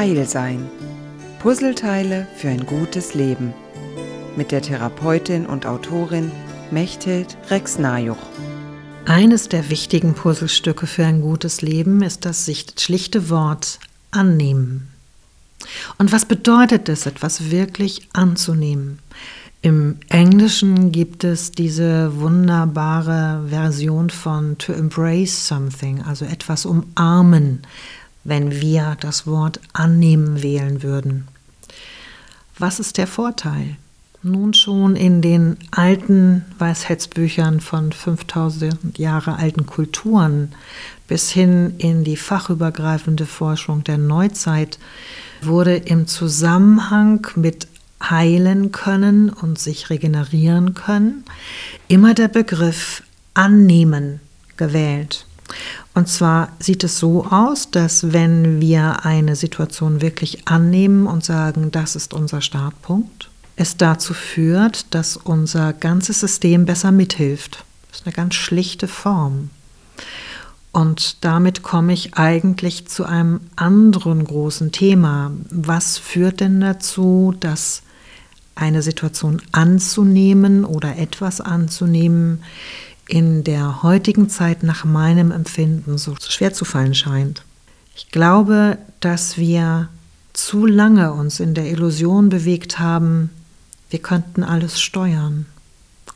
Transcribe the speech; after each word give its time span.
Heil 0.00 0.26
sein. 0.26 0.66
Puzzleteile 1.40 2.26
für 2.34 2.48
ein 2.48 2.64
gutes 2.64 3.12
Leben. 3.12 3.52
Mit 4.34 4.50
der 4.50 4.62
Therapeutin 4.62 5.44
und 5.44 5.66
Autorin 5.66 6.32
Mechthild 6.70 7.36
Rex-Najuch. 7.50 8.16
Eines 9.04 9.50
der 9.50 9.68
wichtigen 9.68 10.14
Puzzlestücke 10.14 10.86
für 10.86 11.04
ein 11.04 11.20
gutes 11.20 11.60
Leben 11.60 12.00
ist 12.00 12.24
das 12.24 12.50
schlichte 12.78 13.28
Wort 13.28 13.78
annehmen. 14.10 14.88
Und 15.98 16.12
was 16.12 16.24
bedeutet 16.24 16.88
es, 16.88 17.04
etwas 17.04 17.50
wirklich 17.50 18.08
anzunehmen? 18.14 19.00
Im 19.60 19.98
Englischen 20.08 20.92
gibt 20.92 21.24
es 21.24 21.52
diese 21.52 22.18
wunderbare 22.18 23.44
Version 23.50 24.08
von 24.08 24.56
to 24.56 24.72
embrace 24.72 25.46
something, 25.46 26.00
also 26.00 26.24
etwas 26.24 26.64
umarmen, 26.64 27.60
wenn 28.24 28.60
wir 28.60 28.96
das 29.00 29.26
Wort 29.26 29.60
annehmen 29.72 30.42
wählen 30.42 30.82
würden. 30.82 31.28
Was 32.58 32.78
ist 32.78 32.98
der 32.98 33.06
Vorteil? 33.06 33.76
Nun 34.22 34.52
schon 34.52 34.96
in 34.96 35.22
den 35.22 35.56
alten 35.70 36.44
Weisheitsbüchern 36.58 37.60
von 37.60 37.90
5000 37.90 38.98
Jahre 38.98 39.36
alten 39.36 39.64
Kulturen 39.64 40.52
bis 41.08 41.30
hin 41.30 41.74
in 41.78 42.04
die 42.04 42.18
fachübergreifende 42.18 43.24
Forschung 43.24 43.82
der 43.82 43.96
Neuzeit 43.96 44.78
wurde 45.40 45.76
im 45.76 46.06
Zusammenhang 46.06 47.26
mit 47.34 47.66
heilen 48.02 48.72
können 48.72 49.30
und 49.30 49.58
sich 49.58 49.90
regenerieren 49.90 50.74
können, 50.74 51.24
immer 51.88 52.14
der 52.14 52.28
Begriff 52.28 53.02
annehmen 53.34 54.20
gewählt. 54.56 55.26
Und 55.94 56.08
zwar 56.08 56.52
sieht 56.58 56.84
es 56.84 56.98
so 56.98 57.26
aus, 57.26 57.70
dass 57.70 58.12
wenn 58.12 58.60
wir 58.60 59.04
eine 59.04 59.36
Situation 59.36 60.00
wirklich 60.00 60.46
annehmen 60.48 61.06
und 61.06 61.24
sagen, 61.24 61.70
das 61.70 61.96
ist 61.96 62.14
unser 62.14 62.40
Startpunkt, 62.40 63.30
es 63.56 63.76
dazu 63.76 64.14
führt, 64.14 64.94
dass 64.94 65.16
unser 65.16 65.72
ganzes 65.72 66.20
System 66.20 66.64
besser 66.64 66.92
mithilft. 66.92 67.64
Das 67.88 68.00
ist 68.00 68.06
eine 68.06 68.14
ganz 68.14 68.34
schlichte 68.34 68.88
Form. 68.88 69.50
Und 70.72 71.24
damit 71.24 71.62
komme 71.62 71.92
ich 71.92 72.14
eigentlich 72.14 72.86
zu 72.86 73.04
einem 73.04 73.40
anderen 73.56 74.24
großen 74.24 74.70
Thema. 74.72 75.32
Was 75.50 75.98
führt 75.98 76.40
denn 76.40 76.60
dazu, 76.60 77.34
dass 77.38 77.82
eine 78.54 78.82
Situation 78.82 79.42
anzunehmen 79.52 80.64
oder 80.64 80.96
etwas 80.96 81.40
anzunehmen 81.40 82.42
in 83.10 83.44
der 83.44 83.82
heutigen 83.82 84.28
Zeit 84.28 84.62
nach 84.62 84.84
meinem 84.84 85.32
Empfinden 85.32 85.98
so 85.98 86.14
schwer 86.20 86.52
zu 86.52 86.64
fallen 86.64 86.94
scheint. 86.94 87.42
Ich 87.94 88.10
glaube, 88.10 88.78
dass 89.00 89.36
wir 89.36 89.88
zu 90.32 90.64
lange 90.64 91.12
uns 91.12 91.40
in 91.40 91.54
der 91.54 91.70
Illusion 91.70 92.28
bewegt 92.28 92.78
haben, 92.78 93.30
wir 93.90 93.98
könnten 93.98 94.44
alles 94.44 94.80
steuern, 94.80 95.46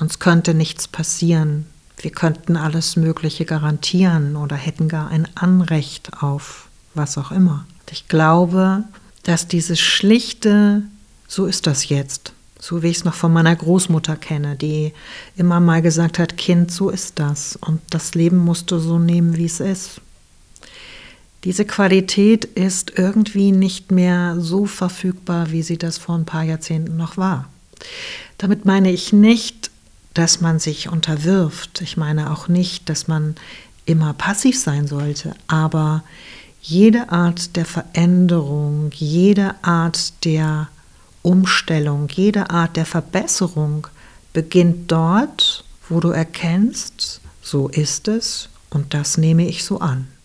uns 0.00 0.18
könnte 0.18 0.54
nichts 0.54 0.88
passieren, 0.88 1.66
wir 1.98 2.10
könnten 2.10 2.56
alles 2.56 2.96
Mögliche 2.96 3.44
garantieren 3.44 4.36
oder 4.36 4.56
hätten 4.56 4.88
gar 4.88 5.08
ein 5.08 5.28
Anrecht 5.34 6.22
auf 6.22 6.68
was 6.94 7.18
auch 7.18 7.30
immer. 7.30 7.66
Ich 7.90 8.08
glaube, 8.08 8.84
dass 9.24 9.46
dieses 9.46 9.78
schlichte 9.78 10.82
so 11.28 11.44
ist 11.44 11.66
das 11.66 11.90
jetzt. 11.90 12.27
So 12.60 12.82
wie 12.82 12.88
ich 12.88 12.98
es 12.98 13.04
noch 13.04 13.14
von 13.14 13.32
meiner 13.32 13.54
Großmutter 13.54 14.16
kenne, 14.16 14.56
die 14.56 14.92
immer 15.36 15.60
mal 15.60 15.80
gesagt 15.80 16.18
hat, 16.18 16.36
Kind, 16.36 16.72
so 16.72 16.90
ist 16.90 17.18
das. 17.18 17.56
Und 17.60 17.80
das 17.90 18.14
Leben 18.14 18.38
musst 18.38 18.70
du 18.70 18.78
so 18.78 18.98
nehmen, 18.98 19.36
wie 19.36 19.46
es 19.46 19.60
ist. 19.60 20.00
Diese 21.44 21.64
Qualität 21.64 22.44
ist 22.44 22.98
irgendwie 22.98 23.52
nicht 23.52 23.92
mehr 23.92 24.36
so 24.40 24.66
verfügbar, 24.66 25.52
wie 25.52 25.62
sie 25.62 25.78
das 25.78 25.96
vor 25.96 26.16
ein 26.16 26.24
paar 26.24 26.42
Jahrzehnten 26.42 26.96
noch 26.96 27.16
war. 27.16 27.48
Damit 28.38 28.64
meine 28.64 28.90
ich 28.90 29.12
nicht, 29.12 29.70
dass 30.14 30.40
man 30.40 30.58
sich 30.58 30.88
unterwirft. 30.88 31.80
Ich 31.80 31.96
meine 31.96 32.32
auch 32.32 32.48
nicht, 32.48 32.88
dass 32.88 33.06
man 33.06 33.36
immer 33.86 34.14
passiv 34.14 34.58
sein 34.58 34.88
sollte. 34.88 35.34
Aber 35.46 36.02
jede 36.60 37.10
Art 37.10 37.54
der 37.54 37.64
Veränderung, 37.64 38.90
jede 38.94 39.54
Art 39.62 40.24
der 40.24 40.68
Umstellung, 41.22 42.08
jede 42.08 42.50
Art 42.50 42.76
der 42.76 42.86
Verbesserung 42.86 43.86
beginnt 44.32 44.90
dort, 44.90 45.64
wo 45.88 46.00
du 46.00 46.10
erkennst, 46.10 47.20
so 47.42 47.68
ist 47.68 48.08
es 48.08 48.48
und 48.70 48.94
das 48.94 49.16
nehme 49.16 49.46
ich 49.46 49.64
so 49.64 49.78
an. 49.80 50.08